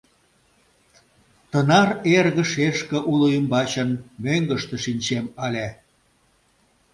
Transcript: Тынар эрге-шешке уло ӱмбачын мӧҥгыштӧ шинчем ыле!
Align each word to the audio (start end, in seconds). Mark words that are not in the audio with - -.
Тынар 1.51 1.89
эрге-шешке 2.15 2.97
уло 3.11 3.27
ӱмбачын 3.37 3.89
мӧҥгыштӧ 4.23 4.75
шинчем 4.83 5.25
ыле! 5.45 5.67